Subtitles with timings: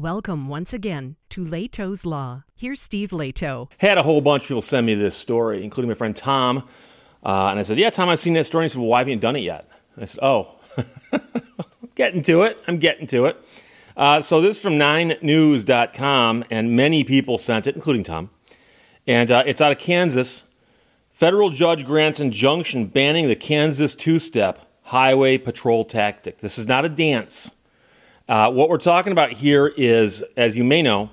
[0.00, 2.44] Welcome once again to Lehto's Law.
[2.56, 3.70] Here's Steve Lehto.
[3.76, 6.66] Had a whole bunch of people send me this story, including my friend Tom.
[7.22, 8.64] Uh, and I said, Yeah, Tom, I've seen that story.
[8.64, 9.68] And he said, Well, why haven't you done it yet?
[9.96, 10.54] And I said, Oh,
[11.96, 12.58] getting to it.
[12.66, 13.44] I'm getting to it.
[13.94, 18.30] Uh, so this is from 9news.com, and many people sent it, including Tom.
[19.06, 20.46] And uh, it's out of Kansas.
[21.10, 26.38] Federal judge grants injunction banning the Kansas two step highway patrol tactic.
[26.38, 27.52] This is not a dance.
[28.30, 31.10] Uh, what we're talking about here is, as you may know,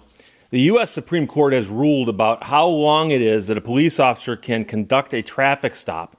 [0.51, 0.91] the U.S.
[0.91, 5.15] Supreme Court has ruled about how long it is that a police officer can conduct
[5.15, 6.15] a traffic stop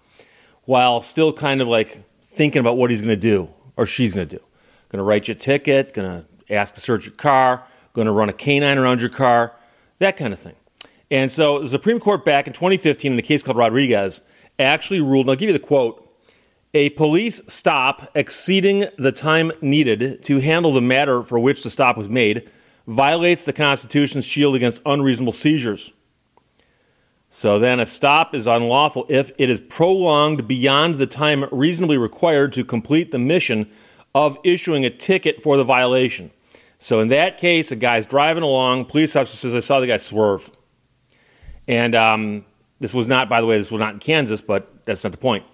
[0.64, 4.26] while still kind of like thinking about what he's going to do or she's going
[4.26, 4.42] to do.
[4.88, 7.62] Going to write you a ticket, going to ask to search your car,
[7.92, 9.54] going to run a canine around your car,
[10.00, 10.56] that kind of thing.
[11.12, 14.20] And so the Supreme Court back in 2015 in a case called Rodriguez
[14.58, 16.07] actually ruled, and I'll give you the quote
[16.74, 21.96] a police stop exceeding the time needed to handle the matter for which the stop
[21.96, 22.50] was made
[22.86, 25.92] violates the Constitution's shield against unreasonable seizures.
[27.30, 32.52] So then a stop is unlawful if it is prolonged beyond the time reasonably required
[32.54, 33.70] to complete the mission
[34.14, 36.30] of issuing a ticket for the violation.
[36.78, 39.98] So in that case, a guy's driving along, police officer says, I saw the guy
[39.98, 40.50] swerve.
[41.66, 42.46] And um,
[42.80, 45.18] this was not, by the way, this was not in Kansas, but that's not the
[45.18, 45.44] point.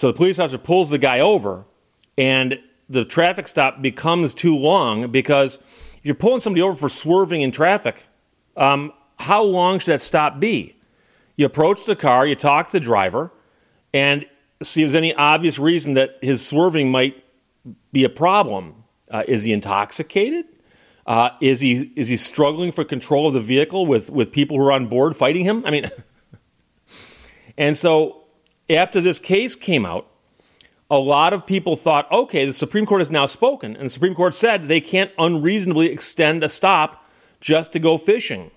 [0.00, 1.66] So the police officer pulls the guy over,
[2.16, 7.42] and the traffic stop becomes too long because if you're pulling somebody over for swerving
[7.42, 8.06] in traffic,
[8.56, 10.74] um, how long should that stop be?
[11.36, 13.30] You approach the car, you talk to the driver,
[13.92, 14.24] and
[14.62, 17.22] see if there's any obvious reason that his swerving might
[17.92, 18.84] be a problem.
[19.10, 20.46] Uh, is he intoxicated?
[21.06, 24.64] Uh, is he is he struggling for control of the vehicle with with people who
[24.64, 25.62] are on board fighting him?
[25.66, 25.90] I mean,
[27.58, 28.19] and so
[28.70, 30.06] after this case came out,
[30.90, 34.14] a lot of people thought, okay, the Supreme Court has now spoken, and the Supreme
[34.14, 37.08] Court said they can't unreasonably extend a stop
[37.40, 38.50] just to go fishing.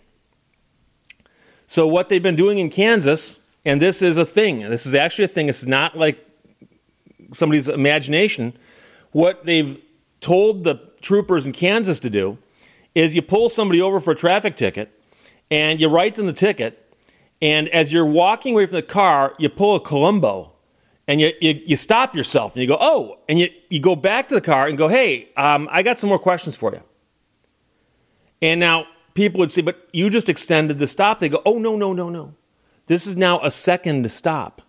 [1.67, 5.25] So, what they've been doing in Kansas, and this is a thing, this is actually
[5.25, 6.27] a thing, it's not like
[7.31, 8.53] somebody's imagination.
[9.11, 9.79] What they've
[10.19, 12.37] told the troopers in Kansas to do
[12.95, 14.91] is you pull somebody over for a traffic ticket
[15.51, 16.82] and you write them the ticket
[17.43, 20.53] and as you're walking away from the car, you pull a Columbo
[21.09, 24.29] and you, you, you stop yourself and you go, oh, and you, you go back
[24.29, 26.81] to the car and go, hey, um, I got some more questions for you.
[28.41, 31.19] And now people would say, but you just extended the stop.
[31.19, 32.33] They go, oh, no, no, no, no.
[32.85, 34.61] This is now a second stop.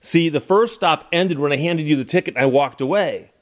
[0.00, 3.32] See, the first stop ended when I handed you the ticket and I walked away.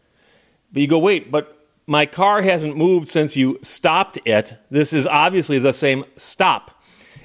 [0.73, 4.57] But you go, wait, but my car hasn't moved since you stopped it.
[4.71, 6.78] This is obviously the same stop.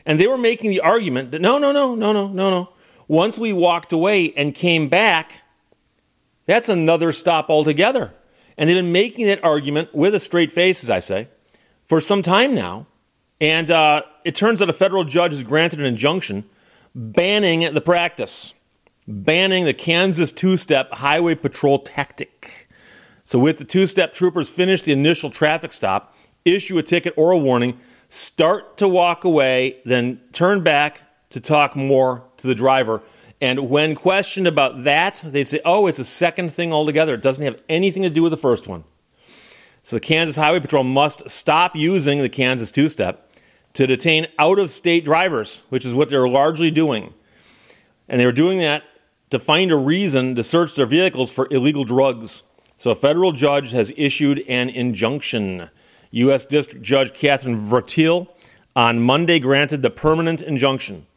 [0.05, 2.69] And they were making the argument that no, no, no, no, no, no, no.
[3.07, 5.41] Once we walked away and came back,
[6.45, 8.13] that's another stop altogether.
[8.57, 11.27] And they've been making that argument with a straight face, as I say,
[11.83, 12.85] for some time now.
[13.41, 16.45] And uh, it turns out a federal judge has granted an injunction
[16.95, 18.53] banning the practice,
[19.07, 22.69] banning the Kansas two step highway patrol tactic.
[23.25, 26.15] So, with the two step troopers finish the initial traffic stop,
[26.45, 27.79] issue a ticket or a warning,
[28.13, 31.01] start to walk away, then turn back
[31.31, 33.01] to talk more to the driver.
[33.41, 37.15] And when questioned about that, they'd say, oh, it's a second thing altogether.
[37.15, 38.83] It doesn't have anything to do with the first one.
[39.81, 43.31] So the Kansas Highway Patrol must stop using the Kansas two step
[43.73, 47.15] to detain out of state drivers, which is what they're largely doing.
[48.07, 48.83] And they were doing that
[49.31, 52.43] to find a reason to search their vehicles for illegal drugs.
[52.75, 55.69] So a federal judge has issued an injunction.
[56.13, 56.45] U.S.
[56.45, 58.27] District Judge Kathryn Vratil
[58.75, 61.07] on Monday granted the permanent injunction.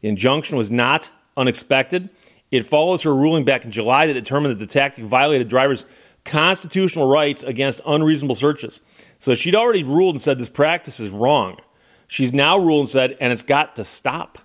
[0.00, 2.08] The injunction was not unexpected.
[2.50, 5.84] It follows her ruling back in July that determined that the tactic violated drivers'
[6.24, 8.80] constitutional rights against unreasonable searches.
[9.18, 11.58] So she'd already ruled and said this practice is wrong.
[12.06, 14.38] She's now ruled and said, and it's got to stop.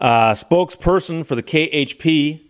[0.00, 2.40] Uh, spokesperson for the KHP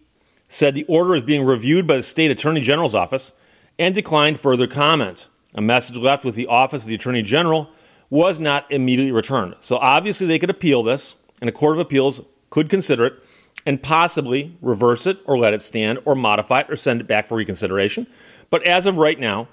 [0.49, 3.33] said the order is being reviewed by the state attorney general's office
[3.79, 5.29] and declined further comment.
[5.55, 7.71] A message left with the Office of the Attorney General
[8.11, 9.55] was not immediately returned.
[9.61, 13.25] So obviously, they could appeal this, and a court of appeals could consider it
[13.67, 17.27] and possibly reverse it or let it stand or modify it or send it back
[17.27, 18.07] for reconsideration.
[18.51, 19.49] But as of right now,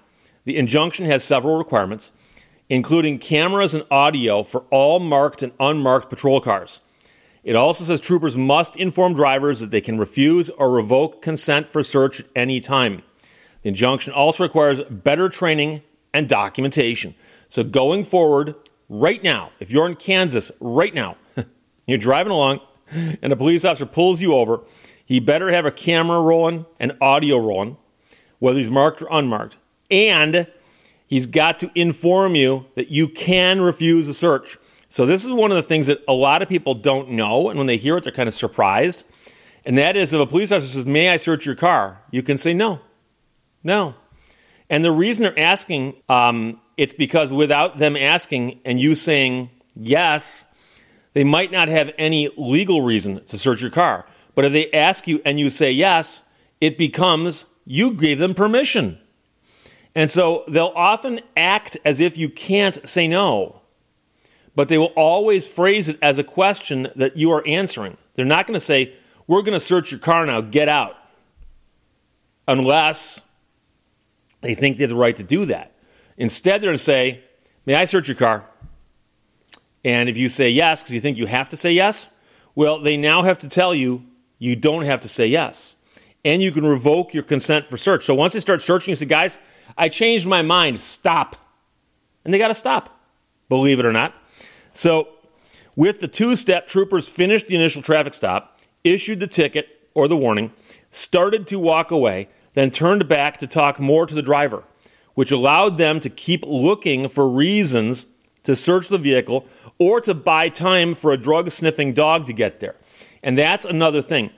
[0.45, 2.12] the injunction has several requirements,
[2.69, 6.81] including cameras and audio for all marked and unmarked patrol cars.
[7.44, 11.83] It also says troopers must inform drivers that they can refuse or revoke consent for
[11.83, 13.03] search at any time.
[13.65, 15.81] The injunction also requires better training
[16.13, 17.15] and documentation.
[17.50, 18.53] So going forward,
[18.89, 21.17] right now, if you're in Kansas right now,
[21.88, 22.59] you're driving along
[22.94, 24.62] and a police officer pulls you over,
[25.03, 27.77] he better have a camera rolling and audio rolling,
[28.38, 29.57] whether he's marked or unmarked.
[29.89, 30.45] And
[31.07, 34.57] He's got to inform you that you can refuse a search.
[34.89, 37.50] So, this is one of the things that a lot of people don't know.
[37.50, 39.03] And when they hear it, they're kind of surprised.
[39.65, 42.01] And that is if a police officer says, May I search your car?
[42.12, 42.79] You can say no.
[43.65, 43.95] No.
[44.69, 50.45] And the reason they're asking, um, it's because without them asking and you saying yes,
[51.13, 54.06] they might not have any legal reason to search your car.
[54.35, 56.23] But if they ask you and you say yes,
[56.62, 59.00] it becomes you gave them permission.
[59.95, 63.62] And so they'll often act as if you can't say no,
[64.53, 67.97] but they will always phrase it as a question that you are answering.
[68.13, 68.94] They're not going to say,
[69.25, 70.97] We're going to search your car now, get out,
[72.47, 73.21] unless
[74.45, 75.74] they think they have the right to do that.
[76.18, 77.21] Instead, they're going to say,
[77.65, 78.45] May I search your car?
[79.83, 82.09] And if you say yes, because you think you have to say yes,
[82.53, 84.03] well, they now have to tell you
[84.38, 85.75] you don't have to say yes.
[86.24, 88.03] And you can revoke your consent for search.
[88.03, 89.39] So once they start searching, you say, guys,
[89.77, 90.81] I changed my mind.
[90.81, 91.36] Stop.
[92.24, 93.00] And they got to stop,
[93.50, 94.13] believe it or not.
[94.74, 95.09] So
[95.75, 100.18] with the two step, troopers finished the initial traffic stop, issued the ticket or the
[100.18, 100.51] warning,
[100.89, 104.63] started to walk away, then turned back to talk more to the driver,
[105.13, 108.07] which allowed them to keep looking for reasons
[108.44, 109.48] to search the vehicle
[109.78, 112.75] or to buy time for a drug sniffing dog to get there.
[113.22, 114.31] And that's another thing.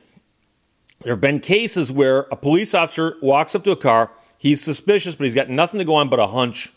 [1.02, 5.16] There have been cases where a police officer walks up to a car, he's suspicious,
[5.16, 6.74] but he's got nothing to go on but a hunch.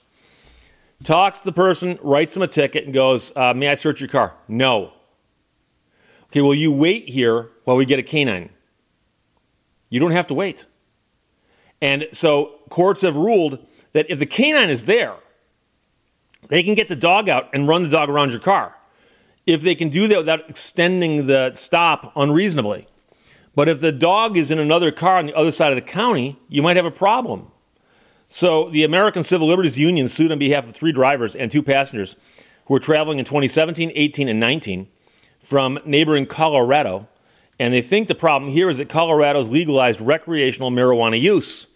[1.02, 4.10] Talks to the person, writes him a ticket, and goes, uh, May I search your
[4.10, 4.34] car?
[4.46, 4.92] No.
[6.24, 8.50] Okay, well, you wait here while we get a canine.
[9.88, 10.66] You don't have to wait.
[11.80, 15.14] And so courts have ruled that if the canine is there,
[16.48, 18.76] they can get the dog out and run the dog around your car.
[19.46, 22.86] If they can do that without extending the stop unreasonably.
[23.54, 26.38] But if the dog is in another car on the other side of the county,
[26.48, 27.50] you might have a problem.
[28.28, 32.14] So the American Civil Liberties Union sued on behalf of three drivers and two passengers
[32.66, 34.86] who were traveling in 2017, 18, and 19
[35.40, 37.08] from neighboring Colorado.
[37.58, 41.66] And they think the problem here is that Colorado's legalized recreational marijuana use.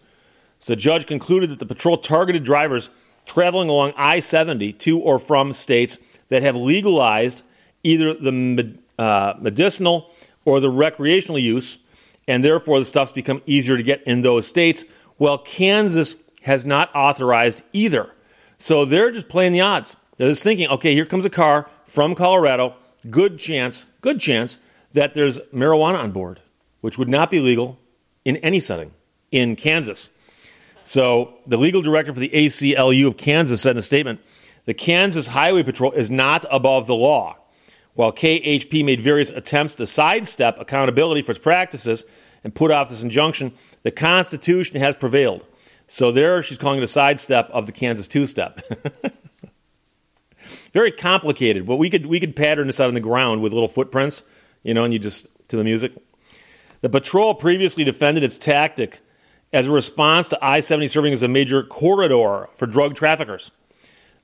[0.64, 2.88] So the judge concluded that the patrol targeted drivers
[3.26, 7.43] traveling along I 70 to or from states that have legalized
[7.82, 10.11] either the uh, medicinal
[10.46, 11.81] or the recreational use,
[12.26, 14.87] and therefore the stuff's become easier to get in those states.
[15.19, 18.10] Well, Kansas has not authorized either.
[18.56, 19.99] So they're just playing the odds.
[20.17, 22.75] They're just thinking, okay, here comes a car from Colorado.
[23.10, 24.58] Good chance, good chance
[24.94, 26.40] that there's marijuana on board,
[26.81, 27.78] which would not be legal
[28.25, 28.93] in any setting
[29.31, 30.08] in Kansas.
[30.84, 34.20] So the legal director for the ACLU of Kansas said in a statement,
[34.66, 37.36] the Kansas Highway Patrol is not above the law.
[37.94, 42.04] While KHP made various attempts to sidestep accountability for its practices
[42.42, 43.52] and put off this injunction,
[43.82, 45.46] the Constitution has prevailed.
[45.86, 48.60] So there she's calling it a sidestep of the Kansas two-step.
[50.72, 53.69] Very complicated, but we could we could pattern this out on the ground with little
[53.69, 54.25] footprints,
[54.62, 55.94] you know, and you just to the music.
[56.81, 59.00] The patrol previously defended its tactic
[59.54, 63.52] as a response to I 70 serving as a major corridor for drug traffickers.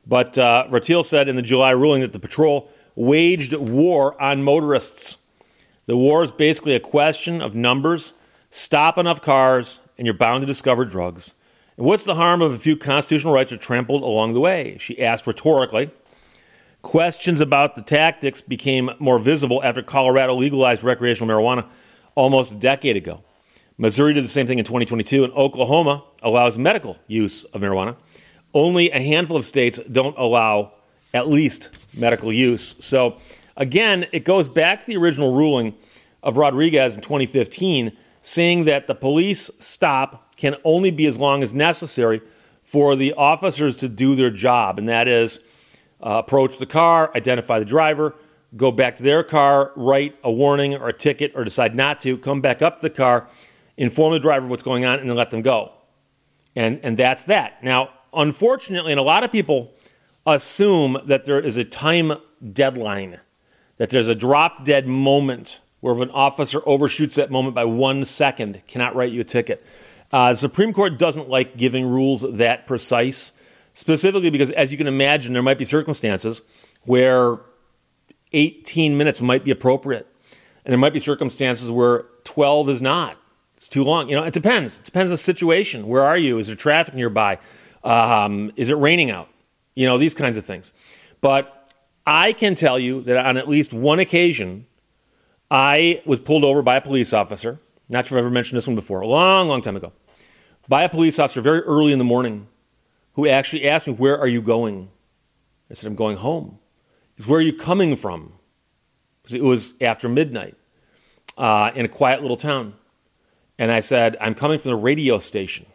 [0.05, 5.19] But uh, Vratil said in the July ruling that the patrol waged war on motorists.
[5.87, 8.13] The war is basically a question of numbers.
[8.51, 11.35] Stop enough cars, and you're bound to discover drugs.
[11.77, 14.79] And what's the harm of a few constitutional rights are trampled along the way?
[14.81, 15.91] She asked rhetorically.
[16.83, 21.69] Questions about the tactics became more visible after Colorado legalized recreational marijuana
[22.17, 23.23] almost a decade ago.
[23.81, 27.97] Missouri did the same thing in 2022, and Oklahoma allows medical use of marijuana.
[28.53, 30.73] Only a handful of states don't allow
[31.15, 32.77] at least medical use.
[32.81, 33.17] So,
[33.57, 35.75] again, it goes back to the original ruling
[36.23, 41.55] of Rodriguez in 2015, saying that the police stop can only be as long as
[41.55, 42.21] necessary
[42.61, 45.41] for the officers to do their job, and that is
[46.03, 48.15] uh, approach the car, identify the driver,
[48.55, 52.19] go back to their car, write a warning or a ticket, or decide not to,
[52.19, 53.27] come back up to the car
[53.81, 55.73] inform the driver of what's going on, and then let them go.
[56.55, 57.65] And, and that's that.
[57.65, 59.73] Now, unfortunately, and a lot of people
[60.27, 62.13] assume that there is a time
[62.53, 63.21] deadline,
[63.79, 68.05] that there's a drop dead moment where if an officer overshoots that moment by one
[68.05, 69.65] second, cannot write you a ticket.
[70.13, 73.33] Uh, the Supreme Court doesn't like giving rules that precise,
[73.73, 76.43] specifically because, as you can imagine, there might be circumstances
[76.83, 77.39] where
[78.33, 80.07] 18 minutes might be appropriate.
[80.65, 83.20] And there might be circumstances where 12 is not.
[83.61, 84.09] It's too long.
[84.09, 84.79] You know, it depends.
[84.79, 85.87] It depends on the situation.
[85.87, 86.39] Where are you?
[86.39, 87.39] Is there traffic nearby?
[87.85, 89.29] Um, is it raining out?
[89.75, 90.73] You know, these kinds of things.
[91.21, 91.71] But
[92.07, 94.67] I can tell you that on at least one occasion,
[95.51, 97.61] I was pulled over by a police officer.
[97.91, 99.93] Not sure if I've ever mentioned this one before, a long, long time ago.
[100.67, 102.47] By a police officer very early in the morning
[103.13, 104.89] who actually asked me, Where are you going?
[105.71, 106.59] I said, I'm going home.
[107.15, 108.33] He said, Where are you coming from?
[109.21, 110.57] Because it was after midnight
[111.37, 112.77] uh, in a quiet little town.
[113.61, 115.67] And I said, I'm coming from the radio station.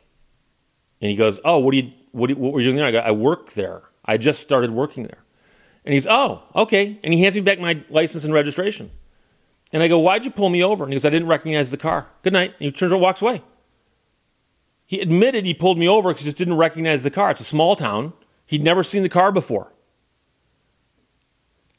[1.01, 2.87] And he goes, Oh, what, do you, what, do what were you doing there?
[2.87, 3.83] I go, I work there.
[4.03, 5.19] I just started working there.
[5.85, 6.99] And he's, Oh, okay.
[7.03, 8.89] And he hands me back my license and registration.
[9.71, 10.83] And I go, Why'd you pull me over?
[10.83, 12.11] And he goes, I didn't recognize the car.
[12.23, 12.55] Good night.
[12.59, 13.43] And he turns around and walks away.
[14.87, 17.29] He admitted he pulled me over because he just didn't recognize the car.
[17.29, 18.13] It's a small town.
[18.47, 19.71] He'd never seen the car before.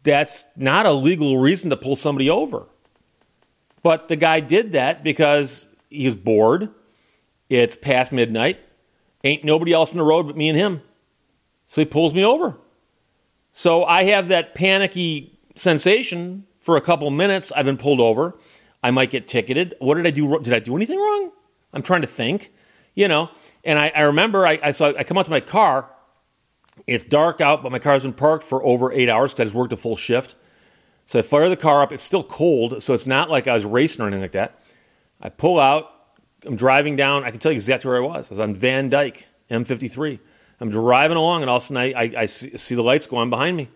[0.04, 2.66] That's not a legal reason to pull somebody over.
[3.82, 6.70] But the guy did that because he was bored.
[7.48, 8.60] It's past midnight.
[9.24, 10.82] Ain't nobody else in the road but me and him.
[11.64, 12.58] So he pulls me over.
[13.52, 17.50] So I have that panicky sensation for a couple minutes.
[17.52, 18.36] I've been pulled over.
[18.82, 19.74] I might get ticketed.
[19.78, 20.38] What did I do?
[20.40, 21.32] Did I do anything wrong?
[21.72, 22.52] I'm trying to think
[22.96, 23.30] you know.
[23.62, 25.88] And I, I remember, I, I, so I come out to my car.
[26.88, 29.54] It's dark out, but my car's been parked for over eight hours because I just
[29.54, 30.34] worked a full shift.
[31.04, 31.92] So I fire the car up.
[31.92, 34.60] It's still cold, so it's not like I was racing or anything like that.
[35.20, 35.90] I pull out.
[36.44, 37.24] I'm driving down.
[37.24, 38.30] I can tell you exactly where I was.
[38.30, 40.20] I was on Van Dyke, M53.
[40.60, 43.06] I'm driving along, and all of a sudden I, I, I see, see the lights
[43.06, 43.68] go on behind me.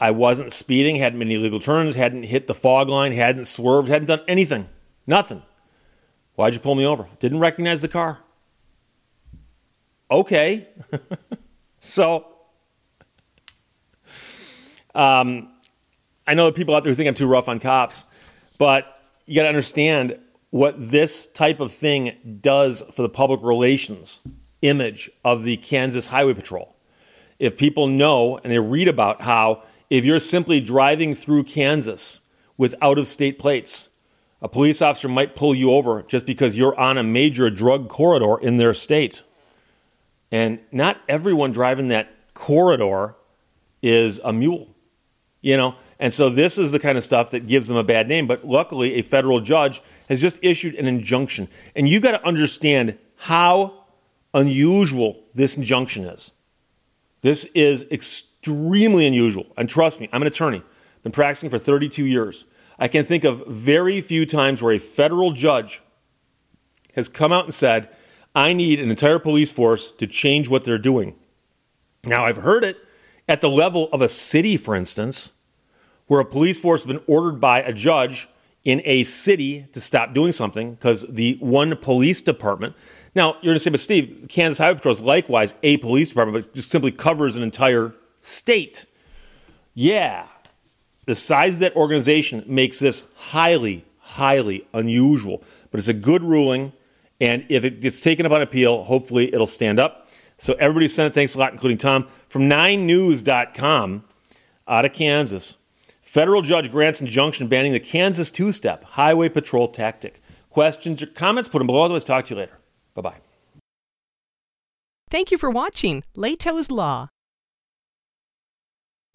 [0.00, 3.88] I wasn't speeding, hadn't made any illegal turns, hadn't hit the fog line, hadn't swerved,
[3.88, 4.68] hadn't done anything.
[5.06, 5.42] Nothing.
[6.34, 7.08] Why'd you pull me over?
[7.20, 8.24] Didn't recognize the car
[10.10, 10.68] okay.
[11.80, 12.26] so,
[14.94, 15.52] um,
[16.26, 18.04] I know that people out there who think I'm too rough on cops,
[18.58, 20.18] but you got to understand
[20.54, 24.20] what this type of thing does for the public relations
[24.62, 26.76] image of the Kansas Highway Patrol.
[27.40, 32.20] If people know and they read about how if you're simply driving through Kansas
[32.56, 33.88] with out of state plates,
[34.40, 38.38] a police officer might pull you over just because you're on a major drug corridor
[38.40, 39.24] in their state.
[40.30, 43.16] And not everyone driving that corridor
[43.82, 44.72] is a mule,
[45.40, 45.74] you know?
[45.98, 48.26] And so this is the kind of stuff that gives them a bad name.
[48.26, 51.48] But luckily, a federal judge has just issued an injunction.
[51.76, 53.84] And you got to understand how
[54.32, 56.32] unusual this injunction is.
[57.20, 59.46] This is extremely unusual.
[59.56, 62.46] And trust me, I'm an attorney, I've been practicing for 32 years.
[62.78, 65.80] I can think of very few times where a federal judge
[66.96, 67.88] has come out and said,
[68.34, 71.14] I need an entire police force to change what they're doing.
[72.04, 72.78] Now, I've heard it
[73.28, 75.32] at the level of a city, for instance,
[76.06, 78.28] where a police force has been ordered by a judge
[78.64, 82.74] in a city to stop doing something because the one police department.
[83.14, 86.46] Now, you're going to say, but Steve, Kansas Highway Patrol is likewise a police department,
[86.46, 88.86] but just simply covers an entire state.
[89.74, 90.26] Yeah,
[91.06, 96.72] the size of that organization makes this highly, highly unusual, but it's a good ruling.
[97.20, 100.08] And if it gets taken up on appeal, hopefully it'll stand up.
[100.38, 101.14] So everybody sent it.
[101.14, 102.08] Thanks a lot, including Tom.
[102.26, 104.04] From 9news.com
[104.66, 105.56] out of Kansas.
[106.14, 110.20] Federal judge grants injunction banning the Kansas two step highway patrol tactic.
[110.48, 111.48] Questions or comments?
[111.48, 111.82] Put them below.
[111.82, 112.60] Otherwise, talk to you later.
[112.94, 113.16] Bye bye.
[115.10, 117.08] Thank you for watching Lehto's Law.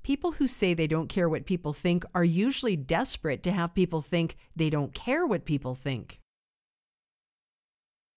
[0.04, 4.02] People who say they don't care what people think are usually desperate to have people
[4.02, 6.20] think they don't care what people think.